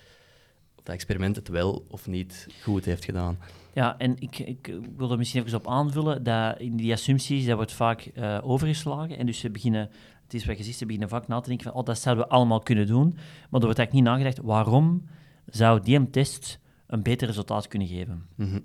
[0.76, 3.38] of dat experiment het wel of niet goed heeft gedaan.
[3.72, 7.56] Ja, en ik, ik wil er misschien even op aanvullen, dat in die assumpties, dat
[7.56, 9.18] wordt vaak uh, overgeslagen.
[9.18, 9.90] En dus ze beginnen,
[10.22, 12.24] het is wat je ziet, ze beginnen vaak na te denken van, oh, dat zouden
[12.24, 13.08] we allemaal kunnen doen.
[13.50, 15.08] Maar er wordt eigenlijk niet nagedacht, waarom
[15.46, 18.26] zou die test een beter resultaat kunnen geven?
[18.36, 18.64] Mm -hmm.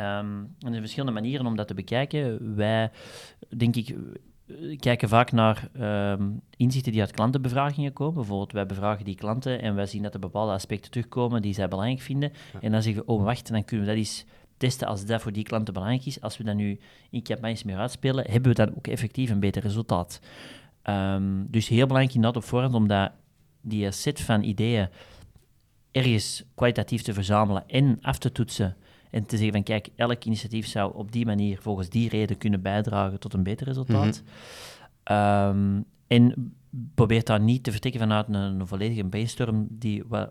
[0.00, 2.56] um, er zijn verschillende manieren om dat te bekijken.
[2.56, 2.90] Wij,
[3.56, 3.94] denk ik,
[4.78, 8.14] kijken vaak naar ehm, inzichten die uit klantenbevragingen komen.
[8.14, 11.68] Bijvoorbeeld, wij bevragen die klanten en wij zien dat er bepaalde aspecten terugkomen die zij
[11.68, 12.32] belangrijk vinden.
[12.60, 14.24] En dan zeggen we, oh wacht, dan kunnen we dat eens
[14.56, 16.20] testen als dat voor die klanten belangrijk is.
[16.20, 16.80] Als we dat nu
[17.10, 20.20] in campagnes meer uitspelen, hebben we dan ook effectief een beter resultaat.
[20.82, 23.12] Ehm, dus heel belangrijk inderdaad op voorhand, omdat
[23.60, 24.88] die set van ideeën
[25.90, 28.76] ergens kwalitatief te verzamelen en af te toetsen
[29.10, 32.62] en te zeggen van kijk, elk initiatief zou op die manier, volgens die reden, kunnen
[32.62, 34.22] bijdragen tot een beter resultaat.
[35.02, 36.52] Ehm, en
[36.94, 40.28] probeer daar niet te vertrekken vanuit een, een volledige brainstorm die, waar,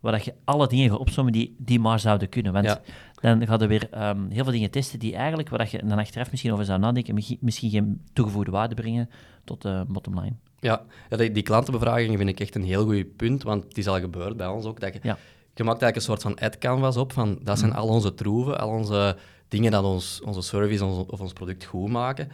[0.00, 2.52] waar dat je alle dingen gaat opzommen die, die maar zouden kunnen.
[2.52, 2.80] Want Ja.
[3.20, 5.98] dan gaat er weer ehm, heel veel dingen testen die eigenlijk, waar dat je dan
[5.98, 9.10] achteraf misschien over zou nadenken, misschien- geen toegevoegde waarde brengen
[9.44, 10.34] tot de bottom line.
[10.60, 14.00] Ja, die, die klantenbevragingen vind ik echt een heel goed punt, want het is al
[14.00, 14.80] gebeurd bij ons ook.
[14.80, 15.18] Dat je, Ja.
[15.54, 18.68] Je maakt eigenlijk een soort van ad-canvas op, van dat zijn al onze troeven, al
[18.68, 19.16] onze
[19.48, 22.28] dingen dat ons, onze service ons, of ons product goed maken.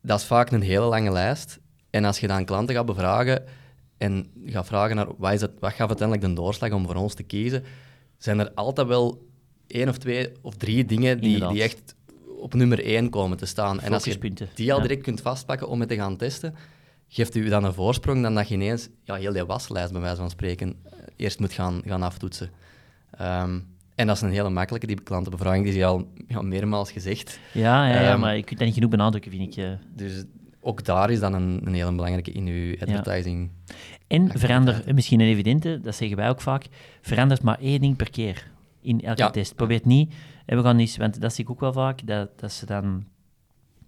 [0.00, 1.58] Dat is vaak een hele lange lijst.
[1.90, 3.44] En als je dan klanten gaat bevragen
[3.98, 7.14] en gaat vragen naar wat, is het, wat gaf uiteindelijk de doorslag om voor ons
[7.14, 7.64] te kiezen,
[8.18, 9.26] zijn er altijd wel
[9.66, 11.52] één of twee of drie dingen die, Inderdaad.
[11.52, 11.94] die echt
[12.38, 13.80] op nummer één komen te staan.
[13.80, 14.18] En als je
[14.54, 14.82] die al ja.
[14.82, 16.54] direct kunt vastpakken om het te gaan testen,
[17.14, 20.16] geeft u dan een voorsprong dan dat je ineens ja, heel die waslijst, bij wijze
[20.16, 22.50] van spreken, eh, eerst moet gaan, gaan aftoetsen.
[23.10, 23.58] Ehm,
[23.94, 27.38] en dat is een hele makkelijke, die klantenbevraging, die is al ja, meermaals gezegd.
[27.52, 29.64] Ja, ja, ja Ehm, maar je kunt dat niet genoeg benadrukken, vind ik.
[29.64, 29.70] eh.
[29.94, 30.24] Dus
[30.60, 33.50] ook daar is dan een, een hele belangrijke in uw advertising.
[34.06, 36.66] En verander, eh, misschien een evidente, dat zeggen wij ook vaak,
[37.00, 39.54] verandert maar één ding per keer in elke test.
[39.54, 40.14] Probeer het niet,
[40.46, 43.04] en we gaan eens, want dat zie ik ook wel vaak, dat, dat ze dan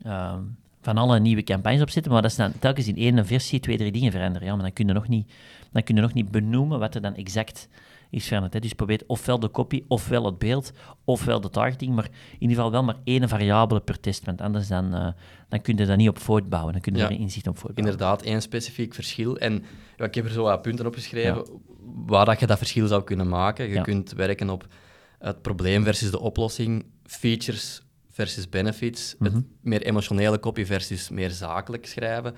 [0.03, 0.41] ehm,
[0.85, 3.93] van alle nieuwe campagnes opzetten, maar dat ze dan telkens in één versie twee, drie
[3.93, 4.47] dingen veranderen.
[4.49, 5.33] Ja, maar dan kun je nog niet,
[5.73, 7.69] dan kun je nog niet benoemen wat er dan exact
[8.11, 8.53] is veranderd.
[8.55, 8.61] Hè.
[8.61, 10.73] Dus probeer ofwel de copy, ofwel het beeld,
[11.05, 14.69] ofwel de targeting, maar in ieder geval wel maar één variabele per test, want anders
[14.69, 15.09] dan, eh,
[15.49, 16.73] dan kun je daar niet op voortbouwen.
[16.73, 17.05] Dan kun je Ja.
[17.05, 17.93] er geen inzicht op voortbouwen.
[17.95, 19.39] Inderdaad, één specifiek verschil.
[19.39, 19.65] En
[19.97, 21.45] ja, ik heb er zo wat punten opgeschreven
[22.07, 23.69] waar dat je dat verschil zou kunnen maken.
[23.69, 23.83] Je Ja.
[23.83, 24.67] kunt werken op
[25.19, 27.83] het probleem versus de oplossing, features
[28.15, 29.35] versus benefits, Mhm.
[29.35, 32.35] het meer emotionele copy versus meer zakelijk schrijven.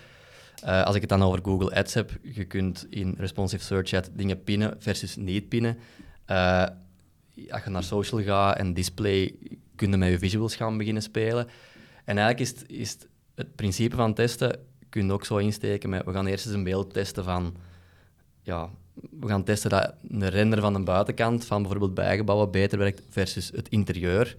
[0.62, 4.10] Eh, als ik het dan over Google Ads heb, je kunt in responsive search chat
[4.14, 5.78] dingen pinnen versus niet pinnen.
[6.24, 6.66] Eh,
[7.50, 9.34] als je naar social gaat en display,
[9.74, 11.46] kun je met je visuals gaan beginnen spelen.
[12.04, 14.58] En eigenlijk is het, is het, het principe van testen,
[14.88, 17.56] kun je ook zo insteken met, we gaan eerst eens een beeld testen van,
[18.42, 18.70] ja,
[19.20, 23.50] we gaan testen dat een render van de buitenkant van bijvoorbeeld bijgebouwen beter werkt versus
[23.54, 24.36] het interieur.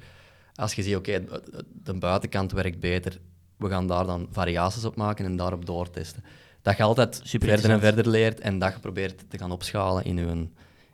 [0.57, 3.19] Als je ziet, oké, de- de buitenkant werkt beter,
[3.57, 6.23] we gaan daar dan variaties op maken en daarop doortesten.
[6.61, 10.03] Dat je altijd Super verder en verder leert en dat je probeert te gaan opschalen
[10.05, 10.47] in je,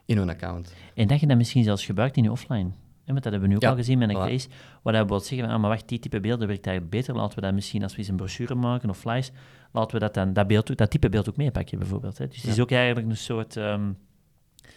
[0.05, 0.73] in uw account.
[0.95, 2.69] En dat je dat misschien zelfs gebruikt in je offline.
[3.05, 4.19] Want dat hebben we nu ook Ja, al gezien met een voilà.
[4.29, 7.15] case, waar we bijvoorbeeld zeggen, van, ah, maar wacht, die type beelden werkt eigenlijk beter.
[7.15, 9.31] Laten we dat misschien, als we eens een brochure maken of flyers,
[9.71, 12.17] laten we dat dan, dat, beeld, dat type beeld ook meepakken, bijvoorbeeld.
[12.17, 12.27] Hè.
[12.27, 13.91] Dus het is ook eigenlijk een soort ehm,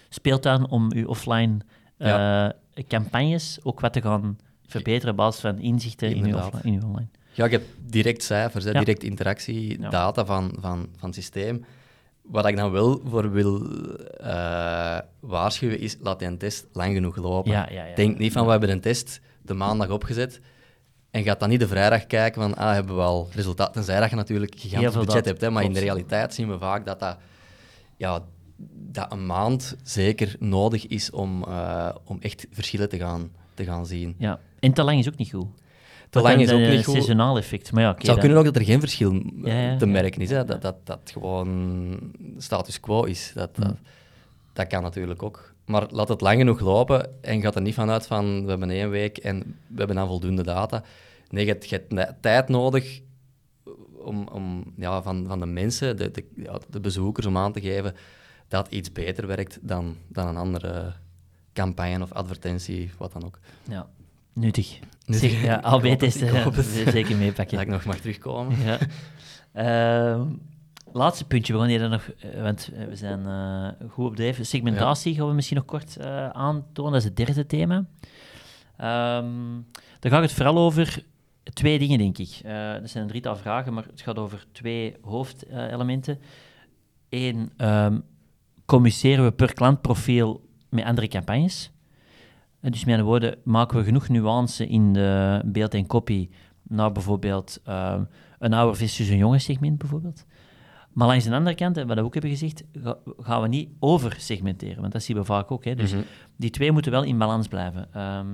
[0.09, 1.57] speeltuin om je offline
[1.99, 2.55] eh, Ja.
[2.88, 6.47] campagnes ook wat te gaan verbeteren op basis van inzichten in je, Inderdaad.
[6.53, 7.07] offline, in je online.
[7.33, 8.79] Ja, je hebt direct cijfers, hè, Ja.
[8.79, 9.89] direct interactie, Ja.
[9.91, 11.65] data van, van, van het systeem.
[12.23, 13.67] Wat ik dan wel voor wil
[14.21, 17.51] eh, waarschuwen is, laat die een test lang genoeg lopen.
[17.53, 17.95] Ja, ja, ja.
[17.95, 20.41] Denk niet van, we hebben een test de maandag opgezet
[21.11, 23.73] en gaat dan niet de vrijdag kijken van, ah, hebben we al resultaat.
[23.73, 25.41] Tenzij dat je natuurlijk gigantisch budget hebt.
[25.41, 27.17] Hè, maar in de realiteit zien we vaak dat dat,
[27.97, 28.21] ja,
[28.91, 33.87] dat een maand zeker nodig is om, eh, om echt verschillen te gaan, te gaan
[33.87, 34.15] zien.
[34.19, 34.39] Ja.
[34.61, 35.47] En te lang is ook niet goed.
[36.11, 36.95] Te lang is ook eh, niet goed.
[36.95, 37.73] seizonaal effect.
[37.73, 39.12] Maar ja, Het zou dan- kunnen ook dat er geen verschil
[39.45, 40.31] Ja, ja, te merken is.
[40.31, 40.45] Hè?
[40.45, 41.99] Dat, dat, dat gewoon
[42.38, 43.33] status quo is.
[43.35, 43.79] Dat, dat, Hmm.
[44.53, 45.55] dat kan natuurlijk ook.
[45.64, 48.90] Maar laat het lang genoeg lopen en gaat er niet vanuit van we hebben één
[48.90, 50.83] week en we hebben dan voldoende data.
[51.31, 53.01] Nee, je hebt, je hebt tijd nodig
[54.05, 57.61] om, om ja, van, van de mensen, de, de, ja, de bezoekers, om aan te
[57.61, 57.95] geven
[58.49, 60.92] dat iets beter werkt dan, dan een andere
[61.53, 63.38] campagne of advertentie, wat dan ook.
[63.69, 63.87] Ja,
[64.37, 64.79] nuttig.
[65.07, 65.31] Nuttig.
[65.31, 66.66] Zeg, ja, Ik AB-testen hoop het.
[66.66, 67.57] zeker meepakken.
[67.57, 68.57] Dat ik nog mag terugkomen.
[68.64, 68.79] Ja.
[69.53, 70.27] Ehm,
[70.92, 74.16] laatste puntje, we gaan hier dan nog, eh, want eh, we zijn eh, goed op
[74.16, 74.38] dreef.
[74.42, 77.85] Segmentatie gaan we misschien nog kort eh, aantonen, dat is het derde thema.
[78.77, 79.27] Ehm
[80.01, 81.05] daar gaat het vooral over
[81.42, 82.40] twee dingen, denk ik.
[82.42, 86.18] Eh er zijn een drietal vragen, maar het gaat over twee hoofdelementen.
[87.09, 87.99] Eén, ehm,
[88.64, 91.70] communiceren we per klantprofiel met andere campagnes?
[92.71, 96.29] Dus met andere woorden, maken we genoeg nuance in de beeld en copy
[96.63, 98.03] naar bijvoorbeeld ehm,
[98.39, 100.25] een ouder versus een jonger segment bijvoorbeeld.
[100.93, 104.81] Maar langs de andere kant, wat we ook hebben gezegd, ga- gaan we niet oversegmenteren,
[104.81, 105.65] want dat zien we vaak ook.
[105.65, 105.75] Hè.
[105.75, 106.03] Dus Mhm.
[106.37, 107.89] die twee moeten wel in balans blijven.
[107.93, 108.27] Ehm,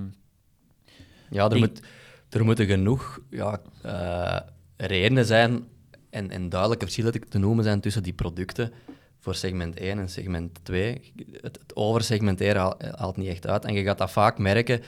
[1.31, 1.83] Ja, er, Die- moet,
[2.31, 4.39] er moeten genoeg ja, eh,
[4.77, 5.65] redenen zijn
[6.11, 8.73] en, en duidelijke verschillen te noemen zijn tussen die producten
[9.23, 11.13] voor segment 1 en segment 2.
[11.33, 13.65] Het, het oversegmenteren haal- haalt niet echt uit.
[13.65, 14.81] En je gaat dat vaak merken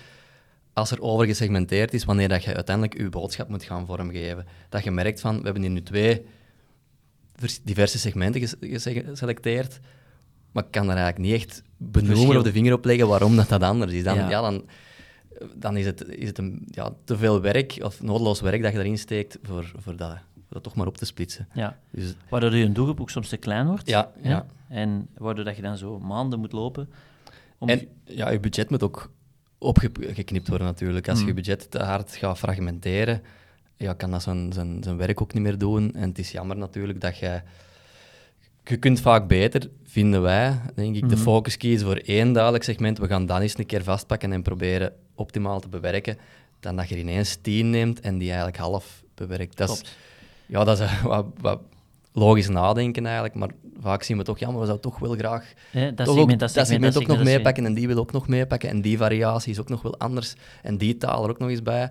[0.72, 4.46] als er overgesegmenteerd is, wanneer dat je uiteindelijk je boodschap moet gaan vormgeven.
[4.68, 6.24] Dat je merkt van, we hebben hier nu twee
[7.36, 9.80] vers- diverse segmenten ges- gese- geselecteerd,
[10.52, 12.38] maar ik kan daar eigenlijk niet echt benoemen Verschil.
[12.38, 14.04] of de vinger op leggen waarom dat, dat anders is.
[14.04, 14.30] Dan, Ja.
[14.30, 14.40] ja.
[14.40, 14.64] dan,
[15.54, 18.78] dan is het, is het een, ja, te veel werk of nodeloos werk dat je
[18.78, 20.16] erin steekt voor, voor, dat,
[20.54, 21.48] dat toch maar op te splitsen.
[21.52, 21.78] Ja.
[21.90, 23.88] Dus Waardoor je doelgroep ook soms te klein wordt.
[23.88, 24.28] ja, hè?
[24.30, 24.46] ja.
[24.68, 26.88] En waardoor dat je dan zo maanden moet lopen.
[27.58, 29.10] Om En ja, je budget moet ook
[29.58, 31.08] opgeknipt worden natuurlijk.
[31.08, 31.28] Als je Mm.
[31.30, 33.22] je budget te hard gaat fragmenteren,
[33.76, 35.94] ja, kan dat zijn, zijn, zijn werk ook niet meer doen.
[35.94, 37.40] En het is jammer natuurlijk dat je...
[38.64, 41.24] Je kunt vaak beter, vinden wij, denk ik, de Mhm.
[41.24, 42.98] focus kiezen voor één duidelijk segment.
[42.98, 46.18] We gaan dan eens een keer vastpakken en proberen optimaal te bewerken.
[46.60, 49.56] Dan dat je ineens tien neemt en die eigenlijk half bewerkt.
[49.56, 49.96] Dat is.
[50.46, 51.60] Ja, dat is eh, wat, wat
[52.12, 53.34] logisch nadenken eigenlijk.
[53.34, 56.16] Maar vaak zien we toch, ja, maar we zouden toch wel graag hè, dat toch
[56.16, 58.98] segment, ook, dat segment, ook nog meepakken en die wil ook nog meepakken en die
[58.98, 61.90] variatie is ook nog wel anders en die taal er ook nog eens bij.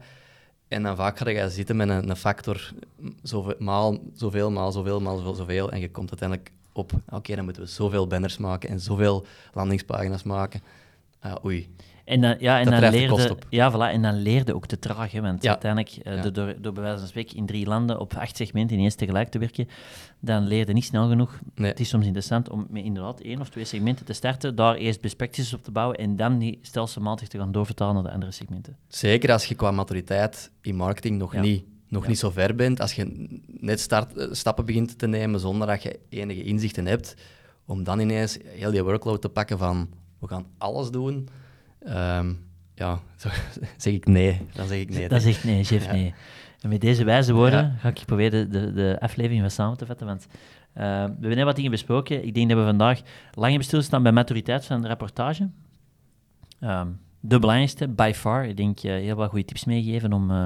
[0.68, 2.74] En dan vaak ga je zitten met een, een factor
[3.24, 7.44] zoveel maal, zoveel maal zoveel maal zoveel, zoveel en je komt uiteindelijk op, oké, dan
[7.44, 10.62] moeten we zoveel banners maken en zoveel landingspagina's maken.
[11.20, 11.70] Ah, oei.
[12.04, 13.38] En dan, ja, en Dat dan leerde.
[13.50, 15.12] Ja, voilà, en dan leerde ook te traag.
[15.12, 15.50] Hè, want Ja.
[15.50, 16.30] uiteindelijk, eh, Ja.
[16.30, 19.40] door, door, bij wijze van spreken in drie landen op acht segmenten ineens tegelijk te
[19.40, 19.68] werken,
[20.20, 21.40] dan leerde niet snel genoeg.
[21.56, 21.70] Nee.
[21.70, 25.02] Het is soms interessant om met inderdaad één of twee segmenten te starten, daar eerst
[25.02, 28.32] best practices op te bouwen en dan die stelselmatig te gaan doorvertalen naar de andere
[28.32, 28.78] segmenten.
[28.88, 31.42] Zeker als je qua maturiteit in marketing nog, Ja.
[31.42, 35.40] niet, nog niet zo ver bent, als je net start, eh, stappen begint te nemen
[35.40, 37.16] zonder dat je enige inzichten hebt,
[37.66, 39.90] om dan ineens heel die workload te pakken van
[40.20, 41.28] we gaan alles doen,
[41.86, 42.34] ehm,
[42.76, 43.00] ja,
[43.78, 44.42] zeg ik nee.
[44.54, 45.08] Dan zeg ik nee.
[45.10, 45.92] Dat is echt nee, chef, Ja.
[45.92, 46.14] nee.
[46.62, 47.76] En met deze wijze woorden Ja.
[47.80, 50.28] ga ik proberen de, de, aflevering wat samen te vatten, want
[50.74, 52.26] eh, we hebben heel wat dingen besproken.
[52.26, 53.02] Ik denk dat we vandaag
[53.34, 55.50] lang hebben stilstaan bij maturiteit van de rapportage.
[56.60, 56.88] Ehm,
[57.20, 58.46] de belangrijkste, by far.
[58.46, 60.46] Ik denk eh, heel wat goede tips meegeven om, eh,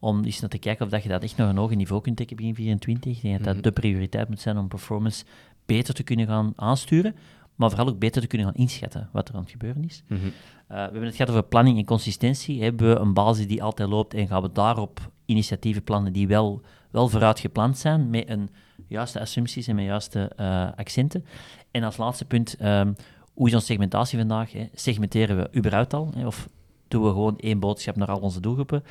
[0.00, 2.16] om eens naar te kijken of dat je dat echt nog een hoger niveau kunt
[2.16, 3.16] trekken begin 24.
[3.16, 3.62] Ik denk dat dat Mhm.
[3.62, 5.24] de prioriteit moet zijn om performance
[5.66, 7.14] beter te kunnen gaan aansturen,
[7.56, 10.02] maar vooral ook beter te kunnen gaan inschatten wat er aan het gebeuren is.
[10.08, 10.20] Mhm.
[10.24, 10.30] Uh,
[10.68, 12.62] we hebben het gehad over planning en consistentie.
[12.62, 16.62] Hebben we een basis die altijd loopt en gaan we daarop initiatieven plannen die wel,
[16.90, 18.50] wel vooruit gepland zijn, met een
[18.86, 21.24] juiste assumpties en met juiste eh, accenten.
[21.70, 22.92] En als laatste punt, ehm,
[23.34, 24.52] hoe is onze segmentatie vandaag?
[24.52, 24.68] Hè?
[24.74, 26.10] Segmenteren we überhaupt al?
[26.16, 26.26] Hè?
[26.26, 26.48] Of
[26.88, 28.84] doen we gewoon één boodschap naar al onze doelgroepen?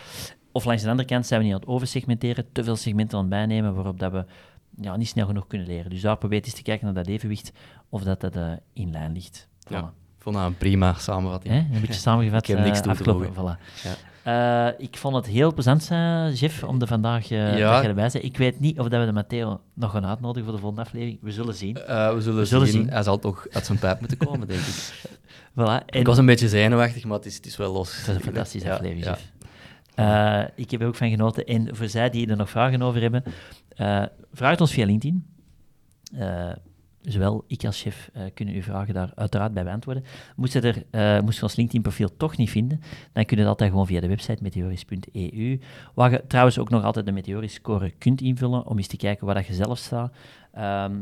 [0.52, 3.24] Of langs de andere kant zijn we niet aan het oversegmenteren, te veel segmenten aan
[3.24, 4.26] het bijnemen, waarop dat we
[4.82, 5.90] ja, niet snel genoeg kunnen leren.
[5.90, 7.52] Dus daar probeer eens te kijken naar dat evenwicht,
[7.96, 9.48] of dat, dat eh, in lijn ligt.
[9.68, 9.82] Ja.
[9.82, 9.94] Voilà.
[10.18, 11.54] Ik vond dat een prima samenvatting.
[11.54, 11.60] Hè?
[11.60, 12.42] Een beetje samengevat.
[12.48, 13.34] Ik heb niks eh, te voegen.
[13.34, 13.60] Voilà.
[14.24, 17.84] Eh, ik vond het heel plezant, uh, Jeff, om er vandaag uh, Ja.
[17.84, 18.24] erbij bent.
[18.24, 21.18] Ik weet niet of dat we de Matteo nog gaan uitnodigen voor de volgende aflevering.
[21.22, 21.74] We zullen zien.
[21.74, 22.82] We zullen, We zullen zien.
[22.82, 22.90] zien.
[22.90, 24.76] Hij zal toch uit zijn pijp moeten komen, denk ik.
[25.60, 25.86] Voilà.
[25.86, 27.98] En Ik was een beetje zenuwachtig, maar het is, het is wel los.
[27.98, 29.18] het was een fantastische Ja, aflevering, ja.
[29.96, 30.54] Jeff.
[30.56, 31.46] Ik heb er ook van genoten.
[31.46, 33.24] En voor zij die er nog vragen over hebben,
[34.34, 35.26] vraag het ons via LinkedIn.
[37.08, 40.04] Zowel ik als chef eh, kunnen uw vragen daar uiteraard bij beantwoorden.
[40.36, 42.82] Moest je, er, eh, moest je ons LinkedIn-profiel toch niet vinden,
[43.14, 45.60] dan kun je dat altijd gewoon via de website meteoris.eu,
[45.94, 49.36] waar je trouwens ook nog altijd de Meteoris-score kunt invullen om eens te kijken waar
[49.36, 50.16] dat je zelf staat.
[50.54, 50.96] Ehm,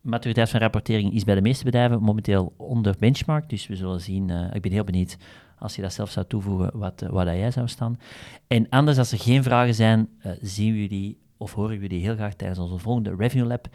[0.00, 4.30] maturiteit van rapportering is bij de meeste bedrijven momenteel onder benchmark, dus we zullen zien.
[4.30, 5.16] eh, ik ben heel benieuwd
[5.58, 7.98] als je dat zelf zou toevoegen, wat, waar dat jij zou staan.
[8.46, 10.08] En anders, als er geen vragen zijn,
[10.40, 13.68] zien we jullie of horen jullie heel graag tijdens onze volgende Revenue Lab.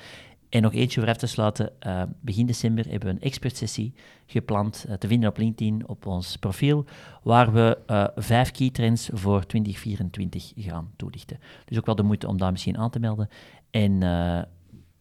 [0.52, 1.72] En nog eentje voor af te sluiten.
[1.80, 3.94] eh, begin december hebben we een expertsessie
[4.26, 6.86] gepland eh, te vinden op LinkedIn, op ons profiel,
[7.24, 11.40] waar we eh, vijf key trends voor 2024 gaan toelichten.
[11.66, 13.30] Dus ook wel de moeite om daar misschien aan te melden.
[13.70, 14.00] En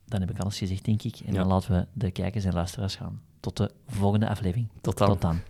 [0.07, 1.17] dan heb ik alles gezegd, denk ik.
[1.27, 1.39] En Ja.
[1.39, 3.21] dan laten we de kijkers en luisteraars gaan.
[3.41, 4.69] Tot de volgende aflevering.
[4.81, 5.09] Tot dan.
[5.09, 5.41] Tot dan.